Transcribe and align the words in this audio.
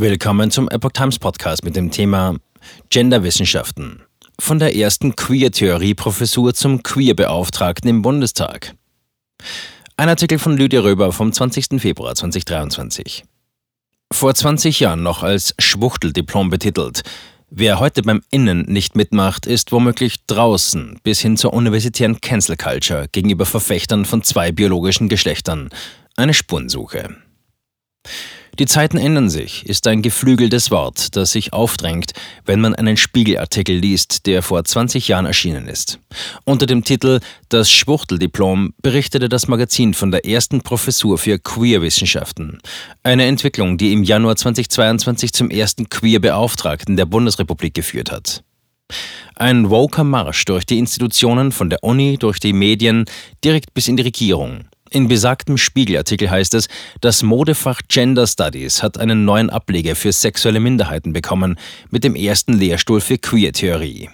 Willkommen 0.00 0.50
zum 0.50 0.66
Epoch 0.70 0.92
Times 0.92 1.18
Podcast 1.18 1.62
mit 1.62 1.76
dem 1.76 1.90
Thema 1.90 2.36
Genderwissenschaften. 2.88 4.02
Von 4.38 4.58
der 4.58 4.74
ersten 4.74 5.14
Queer-Theorie-Professur 5.14 6.54
zum 6.54 6.82
Queer-Beauftragten 6.82 7.90
im 7.90 8.00
Bundestag. 8.00 8.74
Ein 9.98 10.08
Artikel 10.08 10.38
von 10.38 10.56
Lydia 10.56 10.80
Röber 10.80 11.12
vom 11.12 11.34
20. 11.34 11.78
Februar 11.78 12.14
2023. 12.14 13.24
Vor 14.10 14.34
20 14.34 14.80
Jahren 14.80 15.02
noch 15.02 15.22
als 15.22 15.54
Schwuchteldiplom 15.58 16.48
betitelt. 16.48 17.02
Wer 17.50 17.78
heute 17.78 18.00
beim 18.00 18.22
Innen 18.30 18.62
nicht 18.62 18.96
mitmacht, 18.96 19.44
ist 19.44 19.70
womöglich 19.70 20.24
draußen 20.26 20.98
bis 21.02 21.20
hin 21.20 21.36
zur 21.36 21.52
universitären 21.52 22.22
Cancel 22.22 22.56
Culture 22.56 23.06
gegenüber 23.12 23.44
Verfechtern 23.44 24.06
von 24.06 24.22
zwei 24.22 24.50
biologischen 24.50 25.10
Geschlechtern. 25.10 25.68
Eine 26.16 26.32
Spurensuche. 26.32 27.16
Die 28.58 28.66
Zeiten 28.66 28.98
ändern 28.98 29.30
sich, 29.30 29.64
ist 29.66 29.86
ein 29.86 30.02
geflügeltes 30.02 30.70
Wort, 30.70 31.16
das 31.16 31.32
sich 31.32 31.52
aufdrängt, 31.52 32.12
wenn 32.44 32.60
man 32.60 32.74
einen 32.74 32.96
Spiegelartikel 32.96 33.76
liest, 33.76 34.26
der 34.26 34.42
vor 34.42 34.64
20 34.64 35.08
Jahren 35.08 35.26
erschienen 35.26 35.68
ist. 35.68 35.98
Unter 36.44 36.66
dem 36.66 36.84
Titel 36.84 37.20
Das 37.48 37.70
Schwuchteldiplom 37.70 38.74
berichtete 38.82 39.28
das 39.28 39.48
Magazin 39.48 39.94
von 39.94 40.10
der 40.10 40.26
ersten 40.26 40.60
Professur 40.60 41.18
für 41.18 41.38
Queerwissenschaften. 41.38 42.58
Eine 43.02 43.26
Entwicklung, 43.26 43.78
die 43.78 43.92
im 43.92 44.02
Januar 44.02 44.36
2022 44.36 45.32
zum 45.32 45.50
ersten 45.50 45.88
Queerbeauftragten 45.88 46.96
der 46.96 47.06
Bundesrepublik 47.06 47.74
geführt 47.74 48.10
hat. 48.10 48.42
Ein 49.36 49.70
woker 49.70 50.04
Marsch 50.04 50.44
durch 50.44 50.66
die 50.66 50.78
Institutionen 50.78 51.52
von 51.52 51.70
der 51.70 51.82
Uni, 51.82 52.18
durch 52.18 52.40
die 52.40 52.52
Medien, 52.52 53.04
direkt 53.44 53.72
bis 53.72 53.88
in 53.88 53.96
die 53.96 54.02
Regierung. 54.02 54.64
In 54.92 55.06
besagtem 55.06 55.56
Spiegelartikel 55.56 56.28
heißt 56.30 56.54
es, 56.54 56.68
das 57.00 57.22
Modefach 57.22 57.80
Gender 57.86 58.26
Studies 58.26 58.82
hat 58.82 58.98
einen 58.98 59.24
neuen 59.24 59.48
Ableger 59.48 59.94
für 59.94 60.10
sexuelle 60.10 60.58
Minderheiten 60.58 61.12
bekommen, 61.12 61.56
mit 61.90 62.02
dem 62.02 62.16
ersten 62.16 62.54
Lehrstuhl 62.54 63.00
für 63.00 63.16
Queer-Theorie. 63.16 64.10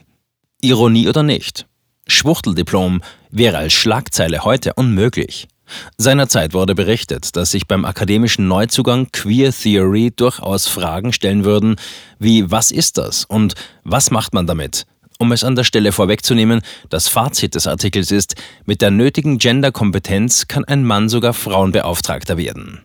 Ironie 0.61 1.09
oder 1.09 1.23
nicht? 1.23 1.67
Schwuchteldiplom 2.09 3.01
wäre 3.31 3.57
als 3.57 3.73
Schlagzeile 3.73 4.45
heute 4.45 4.75
unmöglich. 4.75 5.49
Seinerzeit 5.97 6.53
wurde 6.53 6.75
berichtet, 6.75 7.37
dass 7.37 7.53
sich 7.53 7.67
beim 7.67 7.87
akademischen 7.87 8.47
Neuzugang 8.47 9.09
Queer 9.13 9.53
Theory 9.53 10.13
durchaus 10.15 10.69
Fragen 10.69 11.13
stellen 11.15 11.45
würden, 11.45 11.77
wie 12.19 12.51
was 12.51 12.71
ist 12.71 12.99
das 12.99 13.25
und 13.25 13.55
was 13.83 14.11
macht 14.11 14.35
man 14.35 14.47
damit? 14.47 14.87
Um 15.19 15.33
es 15.33 15.45
an 15.45 15.57
der 15.57 15.65
Stelle 15.65 15.93
vorwegzunehmen, 15.93 16.61
das 16.91 17.09
Fazit 17.09 17.55
des 17.55 17.67
Artikels 17.67 18.11
ist, 18.11 18.35
mit 18.67 18.83
der 18.83 18.91
nötigen 18.91 19.39
Genderkompetenz 19.39 20.47
kann 20.47 20.65
ein 20.65 20.85
Mann 20.85 21.09
sogar 21.09 21.33
Frauenbeauftragter 21.33 22.37
werden. 22.37 22.83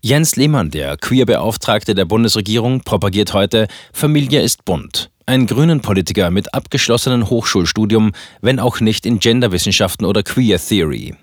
Jens 0.00 0.36
Lehmann, 0.36 0.70
der 0.70 0.96
Queerbeauftragte 0.96 1.94
der 1.94 2.04
Bundesregierung, 2.04 2.82
propagiert 2.82 3.32
heute, 3.34 3.68
Familie 3.92 4.42
ist 4.42 4.64
bunt. 4.64 5.10
Ein 5.26 5.46
grünen 5.46 5.80
Politiker 5.80 6.30
mit 6.30 6.52
abgeschlossenem 6.54 7.30
Hochschulstudium, 7.30 8.12
wenn 8.40 8.58
auch 8.58 8.80
nicht 8.80 9.06
in 9.06 9.20
Genderwissenschaften 9.20 10.04
oder 10.04 10.24
Queer 10.24 10.58
Theory. 10.58 11.14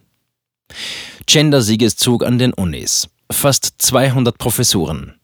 Gender-Siegeszug 1.26 2.26
an 2.26 2.40
den 2.40 2.54
Unis. 2.54 3.10
Fast 3.30 3.74
200 3.80 4.38
Professuren. 4.38 5.19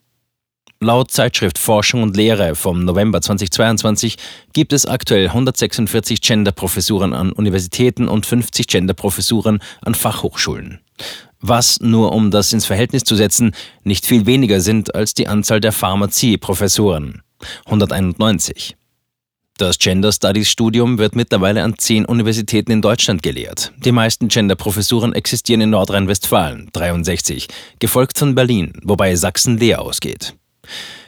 Laut 0.82 1.10
Zeitschrift 1.10 1.58
Forschung 1.58 2.04
und 2.04 2.18
Lehre 2.18 2.54
vom 2.54 2.84
November 2.84 3.22
2022 3.22 4.18
gibt 4.52 4.74
es 4.74 4.86
aktuell 4.86 5.28
146 5.28 6.20
Gender-Professuren 6.20 7.14
an 7.14 7.32
Universitäten 7.32 8.10
und 8.10 8.26
50 8.26 8.68
Gender-Professuren 8.68 9.60
an 9.82 9.96
Fachhochschulen. 9.96 10.82
Was, 11.40 11.80
nur 11.80 12.12
um 12.12 12.30
das 12.30 12.52
ins 12.52 12.66
Verhältnis 12.66 13.04
zu 13.04 13.16
setzen, 13.16 13.56
nicht 13.84 14.06
viel 14.06 14.26
weniger 14.26 14.60
sind 14.60 14.94
als 14.96 15.14
die 15.14 15.28
Anzahl 15.28 15.62
der 15.62 15.72
Pharmazie-Professuren. 15.72 17.22
191. 17.66 18.76
Das 19.58 19.78
Gender 19.78 20.12
Studies 20.12 20.50
Studium 20.50 20.98
wird 20.98 21.16
mittlerweile 21.16 21.64
an 21.64 21.78
zehn 21.78 22.04
Universitäten 22.04 22.72
in 22.72 22.82
Deutschland 22.82 23.24
gelehrt. 23.24 23.72
Die 23.78 23.94
meisten 23.94 24.28
Gender-Professuren 24.28 25.14
existieren 25.14 25.62
in 25.62 25.70
Nordrhein-Westfalen, 25.70 26.70
63, 26.74 27.48
gefolgt 27.80 28.18
von 28.18 28.36
Berlin, 28.36 28.74
wobei 28.84 29.16
Sachsen 29.16 29.58
leer 29.58 29.82
ausgeht. 29.82 30.36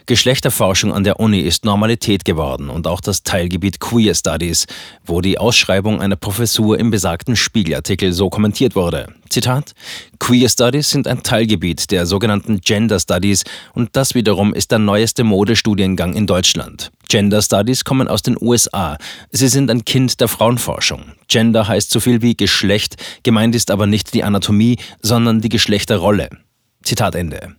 Geschlechterforschung 0.08 0.94
an 0.94 1.04
der 1.04 1.20
Uni 1.20 1.42
ist 1.42 1.66
Normalität 1.66 2.24
geworden 2.24 2.70
und 2.70 2.88
auch 2.88 3.02
das 3.02 3.24
Teilgebiet 3.24 3.82
Queer 3.82 4.16
Studies, 4.16 4.66
wo 5.06 5.20
die 5.20 5.38
Ausschreibung 5.38 6.02
einer 6.02 6.16
Professur 6.16 6.80
im 6.80 6.92
besagten 6.92 7.36
Spiegelartikel 7.36 8.14
so 8.14 8.30
kommentiert 8.30 8.76
wurde. 8.76 9.08
Zitat: 9.30 9.74
Queer 10.20 10.48
Studies 10.48 10.90
sind 10.90 11.08
ein 11.08 11.24
Teilgebiet 11.24 11.92
der 11.92 12.06
sogenannten 12.06 12.62
Gender 12.62 13.02
Studies 13.02 13.44
und 13.74 13.98
das 13.98 14.16
wiederum 14.16 14.54
ist 14.54 14.72
der 14.72 14.80
neueste 14.80 15.26
Modestudiengang 15.26 16.14
in 16.14 16.26
Deutschland. 16.26 16.92
Gender 17.10 17.42
Studies 17.42 17.84
kommen 17.84 18.08
aus 18.08 18.22
den 18.22 18.38
USA. 18.40 18.98
Sie 19.32 19.50
sind 19.50 19.70
ein 19.70 19.84
Kind 19.84 20.22
der 20.22 20.30
Frauenforschung. 20.30 21.04
Gender 21.28 21.68
heißt 21.68 21.92
so 21.92 22.00
viel 22.00 22.22
wie 22.22 22.38
Geschlecht, 22.38 22.96
gemeint 23.24 23.56
ist 23.56 23.72
aber 23.72 23.88
nicht 23.88 24.14
die 24.14 24.24
Anatomie, 24.24 24.78
sondern 25.02 25.42
die 25.42 25.50
Geschlechterrolle. 25.50 26.30
Zitat 26.82 27.16
Ende. 27.16 27.58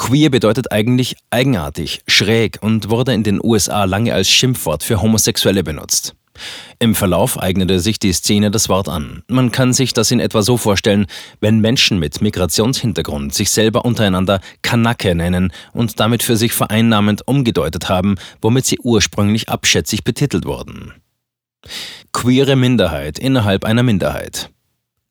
Queer 0.00 0.30
bedeutet 0.30 0.72
eigentlich 0.72 1.16
eigenartig, 1.28 2.00
schräg 2.08 2.56
und 2.62 2.88
wurde 2.88 3.12
in 3.12 3.22
den 3.22 3.38
USA 3.44 3.84
lange 3.84 4.14
als 4.14 4.30
Schimpfwort 4.30 4.82
für 4.82 5.02
Homosexuelle 5.02 5.62
benutzt. 5.62 6.14
Im 6.78 6.94
Verlauf 6.94 7.38
eignete 7.38 7.80
sich 7.80 7.98
die 7.98 8.14
Szene 8.14 8.50
das 8.50 8.70
Wort 8.70 8.88
an. 8.88 9.22
Man 9.28 9.52
kann 9.52 9.74
sich 9.74 9.92
das 9.92 10.10
in 10.10 10.18
etwa 10.18 10.40
so 10.40 10.56
vorstellen, 10.56 11.04
wenn 11.40 11.60
Menschen 11.60 11.98
mit 11.98 12.22
Migrationshintergrund 12.22 13.34
sich 13.34 13.50
selber 13.50 13.84
untereinander 13.84 14.40
Kanake 14.62 15.14
nennen 15.14 15.52
und 15.74 16.00
damit 16.00 16.22
für 16.22 16.38
sich 16.38 16.54
vereinnahmend 16.54 17.28
umgedeutet 17.28 17.90
haben, 17.90 18.14
womit 18.40 18.64
sie 18.64 18.78
ursprünglich 18.78 19.50
abschätzig 19.50 20.02
betitelt 20.02 20.46
wurden. 20.46 20.94
Queere 22.14 22.56
Minderheit 22.56 23.18
innerhalb 23.18 23.66
einer 23.66 23.82
Minderheit. 23.82 24.50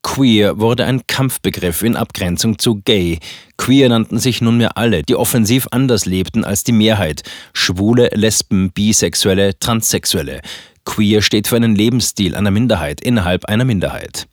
Queer 0.02 0.60
wurde 0.60 0.86
ein 0.86 1.06
Kampfbegriff 1.08 1.82
in 1.84 1.96
Abgrenzung 1.96 2.58
zu 2.58 2.82
gay. 2.84 3.20
Queer 3.58 3.90
nannten 3.90 4.18
sich 4.18 4.42
nunmehr 4.42 4.78
alle, 4.78 5.04
die 5.04 5.16
offensiv 5.16 5.68
anders 5.72 6.06
lebten 6.06 6.44
als 6.44 6.64
die 6.64 6.72
Mehrheit. 6.72 7.24
Schwule, 7.54 8.10
Lesben, 8.14 8.72
Bisexuelle, 8.72 9.60
Transsexuelle. 9.60 10.42
Queer 10.86 11.22
steht 11.22 11.48
für 11.48 11.58
einen 11.58 11.76
Lebensstil 11.76 12.36
einer 12.36 12.52
Minderheit 12.52 13.02
innerhalb 13.02 13.46
einer 13.46 13.66
Minderheit. 13.66 14.28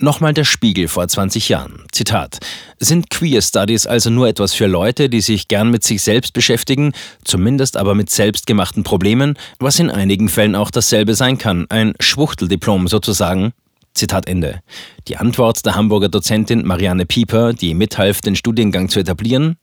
Nochmal 0.00 0.32
der 0.32 0.44
Spiegel 0.44 0.86
vor 0.86 1.08
20 1.08 1.48
Jahren. 1.48 1.84
Zitat. 1.90 2.38
Sind 2.78 3.10
Queer 3.10 3.42
Studies 3.42 3.84
also 3.86 4.10
nur 4.10 4.28
etwas 4.28 4.54
für 4.54 4.66
Leute, 4.66 5.08
die 5.08 5.20
sich 5.20 5.48
gern 5.48 5.70
mit 5.70 5.82
sich 5.82 6.02
selbst 6.02 6.32
beschäftigen, 6.34 6.92
zumindest 7.24 7.76
aber 7.76 7.96
mit 7.96 8.08
selbstgemachten 8.08 8.84
Problemen, 8.84 9.36
was 9.58 9.80
in 9.80 9.90
einigen 9.90 10.28
Fällen 10.28 10.54
auch 10.54 10.70
dasselbe 10.70 11.14
sein 11.14 11.36
kann, 11.36 11.66
ein 11.68 11.94
Schwuchteldiplom 11.98 12.86
sozusagen? 12.86 13.52
Zitat 13.98 14.28
Ende. 14.28 14.60
Die 15.08 15.16
Antwort 15.16 15.66
der 15.66 15.74
Hamburger 15.74 16.08
Dozentin 16.08 16.64
Marianne 16.64 17.04
Pieper, 17.04 17.52
die 17.52 17.74
mithalf, 17.74 18.20
den 18.20 18.36
Studiengang 18.36 18.88
zu 18.88 19.00
etablieren? 19.00 19.56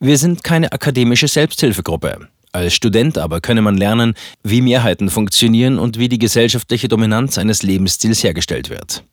Wir 0.00 0.18
sind 0.18 0.44
keine 0.44 0.72
akademische 0.72 1.28
Selbsthilfegruppe. 1.28 2.28
Als 2.52 2.74
Student 2.74 3.18
aber 3.18 3.40
könne 3.40 3.62
man 3.62 3.76
lernen, 3.76 4.14
wie 4.42 4.62
Mehrheiten 4.62 5.10
funktionieren 5.10 5.78
und 5.78 5.98
wie 5.98 6.08
die 6.08 6.18
gesellschaftliche 6.18 6.88
Dominanz 6.88 7.38
eines 7.38 7.62
Lebensstils 7.62 8.22
hergestellt 8.22 8.70
wird. 8.70 9.04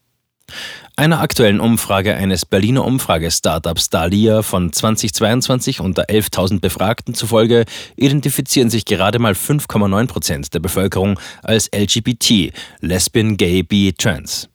Einer 0.98 1.20
aktuellen 1.20 1.60
Umfrage 1.60 2.16
eines 2.16 2.46
Berliner 2.46 2.86
Umfragestartups 2.86 3.90
Dalia 3.90 4.44
von 4.44 4.72
2022 4.72 5.82
unter 5.82 6.06
11.000 6.06 6.62
Befragten 6.62 7.14
zufolge 7.14 7.66
identifizieren 7.98 8.70
sich 8.70 8.86
gerade 8.86 9.20
mal 9.20 9.34
5,9 9.34 10.08
Prozent 10.08 10.54
der 10.54 10.60
Bevölkerung 10.60 11.20
als 11.44 11.70
LGBT, 11.76 12.54
Lesbian, 12.80 13.36
Gay, 13.36 13.64
Bi, 13.64 13.94
Trans. 13.98 14.48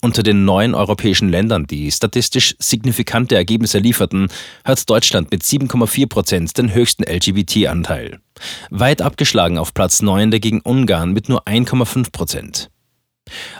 Unter 0.00 0.22
den 0.22 0.44
neuen 0.44 0.74
europäischen 0.74 1.28
Ländern, 1.28 1.66
die 1.66 1.90
statistisch 1.90 2.54
signifikante 2.58 3.34
Ergebnisse 3.34 3.78
lieferten, 3.78 4.28
hat 4.64 4.88
Deutschland 4.88 5.30
mit 5.30 5.42
7,4 5.42 6.08
Prozent 6.08 6.58
den 6.58 6.72
höchsten 6.72 7.04
LGBT-Anteil. 7.04 8.20
Weit 8.70 9.02
abgeschlagen 9.02 9.58
auf 9.58 9.74
Platz 9.74 10.00
9 10.00 10.30
dagegen 10.30 10.60
Ungarn 10.60 11.12
mit 11.12 11.28
nur 11.28 11.46
1,5 11.46 12.12
Prozent. 12.12 12.70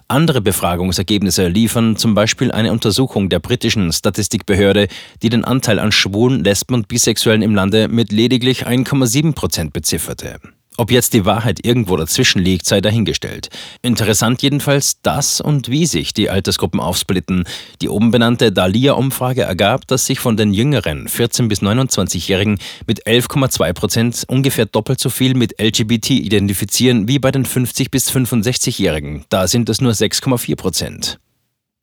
Andere 0.08 0.40
Befragungsergebnisse 0.40 1.46
liefern 1.46 1.96
zum 1.96 2.14
Beispiel 2.14 2.50
eine 2.50 2.72
Untersuchung 2.72 3.28
der 3.28 3.38
britischen 3.38 3.92
Statistikbehörde, 3.92 4.88
die 5.22 5.28
den 5.28 5.44
Anteil 5.44 5.78
an 5.78 5.92
Schwulen, 5.92 6.42
Lesben 6.42 6.74
und 6.74 6.88
Bisexuellen 6.88 7.42
im 7.42 7.54
Lande 7.54 7.88
mit 7.88 8.10
lediglich 8.10 8.66
1,7 8.66 9.34
Prozent 9.34 9.72
bezifferte. 9.72 10.40
Ob 10.80 10.90
jetzt 10.90 11.12
die 11.12 11.26
Wahrheit 11.26 11.62
irgendwo 11.62 11.94
dazwischen 11.98 12.38
liegt, 12.38 12.64
sei 12.64 12.80
dahingestellt. 12.80 13.50
Interessant 13.82 14.40
jedenfalls 14.40 15.02
das 15.02 15.42
und 15.42 15.68
wie 15.68 15.84
sich 15.84 16.14
die 16.14 16.30
Altersgruppen 16.30 16.80
aufsplitten. 16.80 17.44
Die 17.82 17.90
oben 17.90 18.10
benannte 18.10 18.50
Dalia-Umfrage 18.50 19.42
ergab, 19.42 19.86
dass 19.88 20.06
sich 20.06 20.20
von 20.20 20.38
den 20.38 20.54
jüngeren 20.54 21.06
14- 21.06 21.48
bis 21.48 21.60
29-Jährigen 21.60 22.58
mit 22.86 23.06
11,2 23.06 23.72
Prozent 23.74 24.24
ungefähr 24.26 24.64
doppelt 24.64 25.00
so 25.00 25.10
viel 25.10 25.34
mit 25.34 25.60
LGBT 25.60 26.12
identifizieren 26.12 27.08
wie 27.08 27.18
bei 27.18 27.30
den 27.30 27.44
50- 27.44 27.90
bis 27.90 28.10
65-Jährigen. 28.10 29.26
Da 29.28 29.48
sind 29.48 29.68
es 29.68 29.82
nur 29.82 29.92
6,4 29.92 30.56
Prozent. 30.56 31.18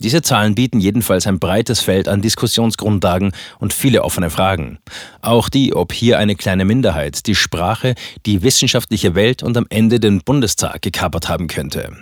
Diese 0.01 0.21
Zahlen 0.21 0.53
bieten 0.53 0.79
jedenfalls 0.79 1.25
ein 1.25 1.39
breites 1.39 1.81
Feld 1.81 2.07
an 2.07 2.21
Diskussionsgrundlagen 2.21 3.31
und 3.57 3.73
viele 3.73 4.03
offene 4.03 4.29
Fragen. 4.29 4.77
Auch 5.21 5.49
die, 5.49 5.75
ob 5.75 5.91
hier 5.91 6.19
eine 6.19 6.35
kleine 6.35 6.65
Minderheit 6.65 7.25
die 7.25 7.33
Sprache, 7.33 7.95
die 8.27 8.43
wissenschaftliche 8.43 9.15
Welt 9.15 9.41
und 9.41 9.57
am 9.57 9.65
Ende 9.69 9.99
den 9.99 10.21
Bundestag 10.21 10.83
gekapert 10.83 11.29
haben 11.29 11.47
könnte. 11.47 11.97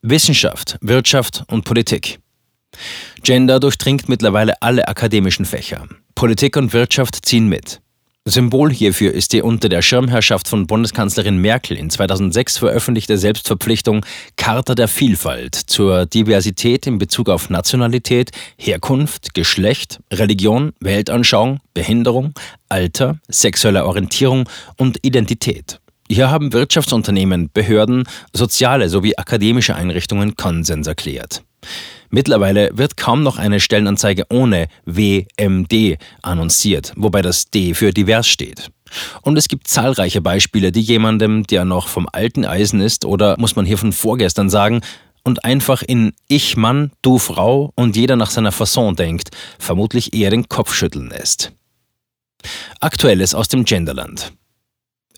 Wissenschaft, 0.00 0.78
Wirtschaft 0.80 1.42
und 1.48 1.64
Politik. 1.64 2.20
Gender 3.24 3.58
durchdringt 3.58 4.08
mittlerweile 4.08 4.62
alle 4.62 4.86
akademischen 4.86 5.44
Fächer. 5.44 5.88
Politik 6.14 6.56
und 6.56 6.72
Wirtschaft 6.72 7.26
ziehen 7.26 7.48
mit. 7.48 7.80
Symbol 8.28 8.70
hierfür 8.70 9.14
ist 9.14 9.32
die 9.32 9.40
unter 9.40 9.70
der 9.70 9.80
Schirmherrschaft 9.80 10.48
von 10.48 10.66
Bundeskanzlerin 10.66 11.38
Merkel 11.38 11.78
in 11.78 11.88
2006 11.88 12.58
veröffentlichte 12.58 13.16
Selbstverpflichtung 13.16 14.04
Charta 14.36 14.74
der 14.74 14.86
Vielfalt 14.86 15.54
zur 15.54 16.04
Diversität 16.04 16.86
in 16.86 16.98
Bezug 16.98 17.30
auf 17.30 17.48
Nationalität, 17.48 18.32
Herkunft, 18.58 19.32
Geschlecht, 19.32 20.00
Religion, 20.12 20.74
Weltanschauung, 20.80 21.60
Behinderung, 21.72 22.34
Alter, 22.68 23.18
sexuelle 23.28 23.86
Orientierung 23.86 24.46
und 24.76 24.98
Identität. 25.06 25.80
Hier 26.10 26.30
haben 26.30 26.52
Wirtschaftsunternehmen, 26.52 27.48
Behörden, 27.54 28.04
soziale 28.34 28.90
sowie 28.90 29.16
akademische 29.16 29.74
Einrichtungen 29.74 30.36
Konsens 30.36 30.86
erklärt. 30.86 31.42
Mittlerweile 32.10 32.70
wird 32.72 32.96
kaum 32.96 33.22
noch 33.22 33.38
eine 33.38 33.60
Stellenanzeige 33.60 34.24
ohne 34.30 34.68
WMD 34.86 35.98
annonciert, 36.22 36.92
wobei 36.96 37.20
das 37.20 37.50
D 37.50 37.74
für 37.74 37.92
divers 37.92 38.26
steht. 38.26 38.70
Und 39.20 39.36
es 39.36 39.48
gibt 39.48 39.68
zahlreiche 39.68 40.22
Beispiele, 40.22 40.72
die 40.72 40.80
jemandem, 40.80 41.46
der 41.46 41.66
noch 41.66 41.88
vom 41.88 42.08
alten 42.10 42.46
Eisen 42.46 42.80
ist 42.80 43.04
oder 43.04 43.36
muss 43.38 43.56
man 43.56 43.66
hier 43.66 43.78
von 43.78 43.92
vorgestern 43.92 44.48
sagen, 44.48 44.80
und 45.24 45.44
einfach 45.44 45.82
in 45.82 46.14
Ich 46.26 46.56
Mann, 46.56 46.90
du 47.02 47.18
Frau 47.18 47.72
und 47.74 47.96
jeder 47.96 48.16
nach 48.16 48.30
seiner 48.30 48.52
Fasson 48.52 48.96
denkt, 48.96 49.28
vermutlich 49.58 50.14
eher 50.14 50.30
den 50.30 50.48
Kopf 50.48 50.72
schütteln 50.72 51.10
lässt. 51.10 51.52
Aktuelles 52.80 53.34
aus 53.34 53.48
dem 53.48 53.66
Genderland. 53.66 54.32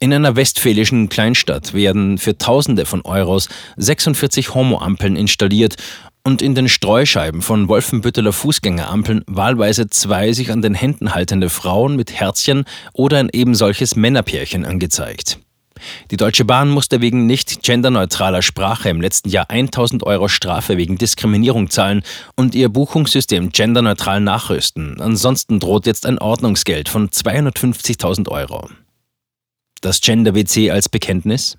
In 0.01 0.13
einer 0.15 0.35
westfälischen 0.35 1.11
Kleinstadt 1.11 1.75
werden 1.75 2.17
für 2.17 2.39
Tausende 2.39 2.87
von 2.87 3.03
Euros 3.03 3.49
46 3.77 4.55
Homo-Ampeln 4.55 5.15
installiert 5.15 5.77
und 6.25 6.43
in 6.43 6.55
den 6.55 6.69
Streuscheiben 6.69 7.43
von 7.43 7.69
Wolfenbütteler 7.69 8.33
Fußgängerampeln 8.33 9.25
wahlweise 9.27 9.89
zwei 9.89 10.33
sich 10.33 10.51
an 10.51 10.63
den 10.63 10.75
Händen 10.75 11.15
haltende 11.15 11.51
Frauen 11.51 11.97
mit 11.97 12.13
Herzchen 12.13 12.65
oder 12.93 13.19
ein 13.19 13.31
eben 13.33 13.55
solches 13.55 13.97
Männerpärchen 13.97 14.65
angezeigt. 14.65 15.39
Die 16.11 16.17
Deutsche 16.17 16.45
Bahn 16.45 16.69
musste 16.69 17.01
wegen 17.01 17.27
nicht 17.27 17.63
genderneutraler 17.63 18.43
Sprache 18.43 18.89
im 18.91 19.01
letzten 19.01 19.31
Jahr 19.31 19.51
1000 19.51 20.03
Euro 20.05 20.29
Strafe 20.29 20.77
wegen 20.77 20.99
Diskriminierung 20.99 21.71
zahlen 21.71 22.03
und 22.37 22.55
ihr 22.55 22.69
Buchungssystem 22.69 23.51
genderneutral 23.51 24.21
nachrüsten. 24.21 25.01
Ansonsten 25.01 25.59
droht 25.59 25.87
jetzt 25.87 26.07
ein 26.07 26.19
Ordnungsgeld 26.19 26.89
von 26.89 27.09
250.000 27.09 28.29
Euro. 28.29 28.69
Das 29.81 30.01
Gender-WC 30.01 30.71
als 30.71 30.89
Bekenntnis? 30.89 31.57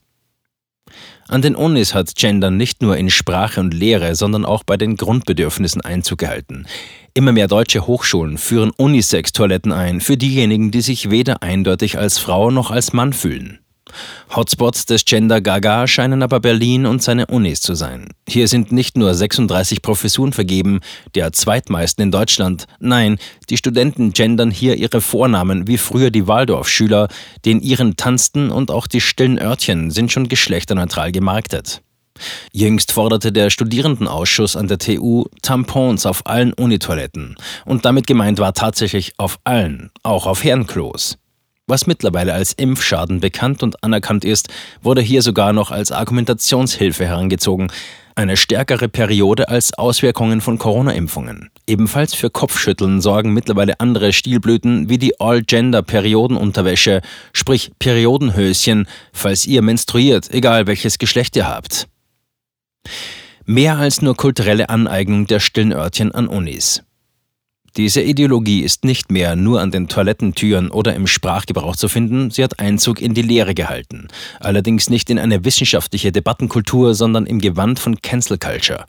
An 1.28 1.42
den 1.42 1.56
Unis 1.56 1.94
hat 1.94 2.16
Gender 2.16 2.52
nicht 2.52 2.82
nur 2.82 2.98
in 2.98 3.10
Sprache 3.10 3.60
und 3.60 3.74
Lehre, 3.74 4.16
sondern 4.16 4.46
auch 4.46 4.64
bei 4.64 4.78
den 4.78 4.98
Grundbedürfnissen 4.98 5.82
Einzug 5.82 6.20
gehalten. 6.20 6.66
Immer 7.14 7.32
mehr 7.32 7.48
deutsche 7.48 7.88
Hochschulen 7.88 8.38
führen 8.38 8.72
Unisex-Toiletten 8.72 9.72
ein 9.72 10.02
für 10.02 10.18
diejenigen, 10.18 10.72
die 10.72 10.82
sich 10.82 11.10
weder 11.10 11.42
eindeutig 11.42 11.98
als 11.98 12.18
Frau 12.18 12.52
noch 12.52 12.72
als 12.72 12.94
Mann 12.94 13.14
fühlen. 13.14 13.60
Hotspots 14.36 14.86
des 14.86 15.06
Gender 15.06 15.42
Gaga 15.42 15.88
scheinen 15.88 16.24
aber 16.24 16.40
Berlin 16.40 16.86
und 16.86 17.02
seine 17.02 17.28
Unis 17.28 17.62
zu 17.62 17.76
sein. 17.76 18.10
Hier 18.28 18.48
sind 18.48 18.72
nicht 18.72 18.98
nur 18.98 19.14
36 19.14 19.82
Professuren 19.82 20.34
vergeben, 20.34 20.80
der 21.16 21.34
zweitmeisten 21.34 22.04
in 22.04 22.12
Deutschland. 22.12 22.66
Nein, 22.80 23.18
die 23.50 23.58
Studenten 23.58 24.14
gendern 24.14 24.52
hier 24.52 24.76
ihre 24.76 25.02
Vornamen 25.02 25.68
wie 25.68 25.78
früher 25.78 26.12
die 26.12 26.28
Waldorfschüler, 26.28 27.08
den 27.46 27.62
ihren 27.62 27.96
tanzten 27.96 28.52
und 28.52 28.72
auch 28.72 28.88
die 28.88 29.02
stillen 29.02 29.40
Örtchen 29.40 29.92
sind 29.92 30.12
schon 30.12 30.28
geschlechterneutral 30.28 31.12
gemarktet. 31.12 31.82
Jüngst 32.52 32.92
forderte 32.92 33.32
der 33.32 33.50
Studierendenausschuss 33.50 34.56
an 34.56 34.68
der 34.68 34.78
TU 34.78 35.26
Tampons 35.42 36.06
auf 36.06 36.26
allen 36.26 36.54
Unitoiletten. 36.54 37.36
Und 37.66 37.86
damit 37.86 38.08
gemeint 38.08 38.40
war 38.40 38.54
tatsächlich 38.54 39.14
auf 39.18 39.40
allen, 39.44 39.92
auch 40.04 40.26
auf 40.26 40.44
Herrenklos. 40.44 41.18
Was 41.72 41.88
mittlerweile 41.88 42.34
als 42.34 42.52
Impfschaden 42.52 43.22
bekannt 43.22 43.64
und 43.64 43.82
anerkannt 43.82 44.26
ist, 44.26 44.50
wurde 44.82 45.00
hier 45.00 45.22
sogar 45.22 45.54
noch 45.54 45.72
als 45.72 45.94
Argumentationshilfe 45.94 47.06
herangezogen. 47.06 47.72
Eine 48.14 48.36
stärkere 48.36 48.90
Periode 48.90 49.48
als 49.48 49.74
Auswirkungen 49.76 50.42
von 50.42 50.58
Corona-Impfungen. 50.58 51.50
Ebenfalls 51.68 52.14
für 52.14 52.30
Kopfschütteln 52.30 53.00
sorgen 53.00 53.34
mittlerweile 53.34 53.80
andere 53.80 54.12
Stilblüten 54.12 54.90
wie 54.90 54.98
die 54.98 55.18
All-Gender-Periodenunterwäsche, 55.22 57.00
sprich 57.32 57.72
Periodenhöschen, 57.80 58.86
falls 59.14 59.46
ihr 59.46 59.62
menstruiert, 59.62 60.30
egal 60.30 60.68
welches 60.68 60.98
Geschlecht 61.00 61.38
ihr 61.38 61.48
habt. 61.48 61.88
Mehr 63.46 63.78
als 63.78 64.02
nur 64.02 64.18
kulturelle 64.18 64.68
Aneignung 64.68 65.26
der 65.26 65.40
stillen 65.40 65.72
Örtchen 65.72 66.12
an 66.12 66.28
Unis. 66.28 66.84
Diese 67.78 68.02
Ideologie 68.02 68.64
ist 68.64 68.84
nicht 68.84 69.12
mehr 69.12 69.38
nur 69.38 69.62
an 69.62 69.72
den 69.72 69.88
Toilettentüren 69.88 70.72
oder 70.72 70.94
im 70.94 71.08
Sprachgebrauch 71.08 71.78
zu 71.78 71.88
finden, 71.88 72.30
sie 72.30 72.44
hat 72.44 72.60
Einzug 72.60 73.02
in 73.02 73.14
die 73.14 73.22
Lehre 73.22 73.56
gehalten. 73.56 74.10
Allerdings 74.42 74.90
nicht 74.90 75.10
in 75.10 75.18
eine 75.18 75.46
wissenschaftliche 75.46 76.12
Debattenkultur, 76.12 76.96
sondern 76.96 77.26
im 77.26 77.40
Gewand 77.40 77.80
von 77.80 78.02
Cancel 78.02 78.38
Culture. 78.38 78.84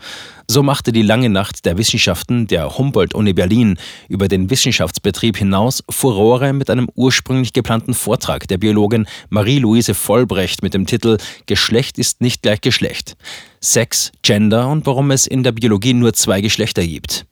So 0.48 0.64
machte 0.64 0.90
die 0.90 1.02
lange 1.02 1.28
Nacht 1.28 1.64
der 1.64 1.78
Wissenschaften 1.78 2.48
der 2.48 2.76
Humboldt-Uni 2.76 3.34
Berlin 3.34 3.78
über 4.08 4.26
den 4.26 4.50
Wissenschaftsbetrieb 4.50 5.36
hinaus 5.36 5.84
Furore 5.88 6.52
mit 6.52 6.68
einem 6.68 6.88
ursprünglich 6.96 7.52
geplanten 7.52 7.94
Vortrag 7.94 8.48
der 8.48 8.58
Biologin 8.58 9.06
Marie-Louise 9.30 9.94
Vollbrecht 9.94 10.60
mit 10.64 10.74
dem 10.74 10.86
Titel 10.86 11.18
Geschlecht 11.46 11.98
ist 11.98 12.20
nicht 12.20 12.42
gleich 12.42 12.60
Geschlecht. 12.60 13.14
Sex, 13.60 14.10
Gender 14.22 14.68
und 14.68 14.86
warum 14.86 15.12
es 15.12 15.28
in 15.28 15.44
der 15.44 15.52
Biologie 15.52 15.94
nur 15.94 16.14
zwei 16.14 16.40
Geschlechter 16.40 16.84
gibt. 16.84 17.26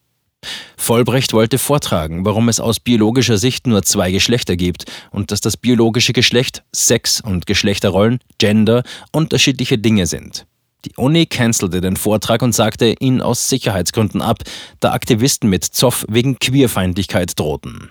Vollbrecht 0.81 1.35
wollte 1.35 1.59
vortragen, 1.59 2.25
warum 2.25 2.49
es 2.49 2.59
aus 2.59 2.81
biologischer 2.81 3.37
Sicht 3.37 3.67
nur 3.67 3.83
zwei 3.83 4.11
Geschlechter 4.11 4.57
gibt 4.57 4.87
und 5.11 5.31
dass 5.31 5.43
das 5.43 5.59
biologische 5.59 6.15
Geschlecht, 6.15 6.63
Sex 6.73 7.21
und 7.21 7.47
Geschlechterrollen, 7.47 8.21
Gender 8.39 8.83
unterschiedliche 9.13 9.77
Dinge 9.77 10.07
sind. 10.07 10.47
Die 10.87 10.97
Uni 10.97 11.27
cancelte 11.27 11.83
den 11.83 11.97
Vortrag 11.97 12.41
und 12.41 12.55
sagte 12.55 12.95
ihn 12.99 13.21
aus 13.21 13.51
Sicherheitsgründen 13.51 14.23
ab, 14.23 14.39
da 14.81 14.93
Aktivisten 14.93 15.51
mit 15.51 15.65
Zoff 15.65 16.07
wegen 16.09 16.39
Queerfeindlichkeit 16.39 17.39
drohten. 17.39 17.91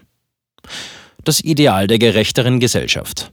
Das 1.24 1.44
Ideal 1.44 1.86
der 1.86 2.00
gerechteren 2.00 2.60
Gesellschaft. 2.60 3.32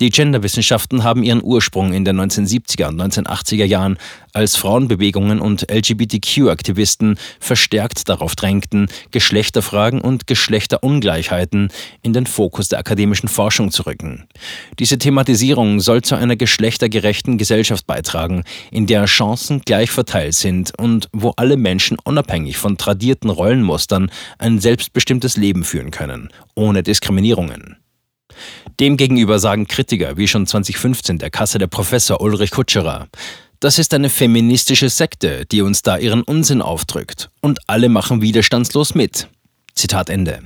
Die 0.00 0.08
Genderwissenschaften 0.08 1.04
haben 1.04 1.22
ihren 1.22 1.42
Ursprung 1.42 1.92
in 1.92 2.04
den 2.04 2.18
1970er 2.18 2.88
und 2.88 3.00
1980er 3.00 3.64
Jahren, 3.64 3.98
als 4.32 4.56
Frauenbewegungen 4.56 5.38
und 5.38 5.70
LGBTQ-Aktivisten 5.70 7.18
verstärkt 7.38 8.08
darauf 8.08 8.34
drängten, 8.34 8.88
Geschlechterfragen 9.10 10.00
und 10.00 10.26
Geschlechterungleichheiten 10.26 11.68
in 12.00 12.14
den 12.14 12.24
Fokus 12.24 12.70
der 12.70 12.78
akademischen 12.78 13.28
Forschung 13.28 13.70
zu 13.70 13.82
rücken. 13.82 14.26
Diese 14.78 14.96
Thematisierung 14.96 15.80
soll 15.80 16.00
zu 16.00 16.14
einer 16.14 16.36
geschlechtergerechten 16.36 17.36
Gesellschaft 17.36 17.86
beitragen, 17.86 18.44
in 18.70 18.86
der 18.86 19.04
Chancen 19.04 19.60
gleich 19.60 19.90
verteilt 19.90 20.34
sind 20.34 20.72
und 20.78 21.10
wo 21.12 21.34
alle 21.36 21.58
Menschen 21.58 21.98
unabhängig 22.02 22.56
von 22.56 22.78
tradierten 22.78 23.28
Rollenmustern 23.28 24.10
ein 24.38 24.58
selbstbestimmtes 24.58 25.36
Leben 25.36 25.64
führen 25.64 25.90
können, 25.90 26.30
ohne 26.54 26.82
Diskriminierungen. 26.82 27.76
Demgegenüber 28.80 29.38
sagen 29.38 29.66
Kritiker, 29.66 30.16
wie 30.16 30.28
schon 30.28 30.46
2015 30.46 31.18
der 31.18 31.30
Kasse 31.30 31.58
der 31.58 31.66
Professor 31.66 32.20
Ulrich 32.20 32.50
Kutscherer, 32.50 33.08
das 33.60 33.78
ist 33.78 33.94
eine 33.94 34.10
feministische 34.10 34.88
Sekte, 34.88 35.46
die 35.46 35.62
uns 35.62 35.82
da 35.82 35.96
ihren 35.96 36.22
Unsinn 36.22 36.62
aufdrückt. 36.62 37.30
Und 37.40 37.60
alle 37.68 37.88
machen 37.88 38.20
widerstandslos 38.20 38.96
mit. 38.96 39.28
Zitat 39.74 40.10
Ende. 40.10 40.40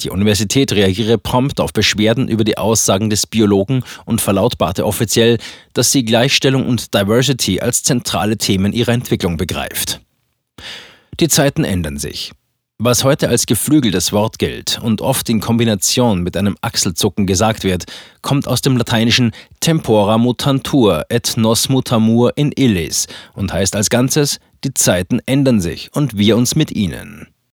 Die 0.00 0.10
Universität 0.10 0.72
reagiere 0.72 1.16
prompt 1.16 1.60
auf 1.60 1.72
Beschwerden 1.72 2.28
über 2.28 2.42
die 2.42 2.58
Aussagen 2.58 3.08
des 3.08 3.26
Biologen 3.26 3.84
und 4.04 4.20
verlautbarte 4.20 4.84
offiziell, 4.84 5.38
dass 5.74 5.92
sie 5.92 6.04
Gleichstellung 6.04 6.66
und 6.66 6.92
Diversity 6.92 7.60
als 7.60 7.84
zentrale 7.84 8.36
Themen 8.36 8.72
ihrer 8.72 8.92
Entwicklung 8.92 9.36
begreift. 9.36 10.00
Die 11.20 11.28
Zeiten 11.28 11.62
ändern 11.64 11.98
sich. 11.98 12.32
Was 12.82 13.04
heute 13.04 13.28
als 13.28 13.44
geflügeltes 13.44 14.10
Wort 14.10 14.38
gilt 14.38 14.80
und 14.82 15.02
oft 15.02 15.28
in 15.28 15.40
Kombination 15.40 16.22
mit 16.22 16.34
einem 16.34 16.56
Achselzucken 16.62 17.26
gesagt 17.26 17.62
wird, 17.62 17.84
kommt 18.22 18.48
aus 18.48 18.62
dem 18.62 18.78
lateinischen 18.78 19.32
tempora 19.60 20.16
mutantur 20.16 21.04
et 21.10 21.36
nos 21.36 21.68
mutamur 21.68 22.38
in 22.38 22.52
illis 22.56 23.06
und 23.34 23.52
heißt 23.52 23.76
als 23.76 23.90
Ganzes, 23.90 24.40
die 24.64 24.72
Zeiten 24.72 25.20
ändern 25.26 25.60
sich 25.60 25.90
und 25.92 26.16
wir 26.16 26.38
uns 26.38 26.56
mit 26.56 26.70
ihnen. 26.70 27.26